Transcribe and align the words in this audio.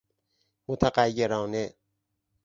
متغیرانه 0.67 1.75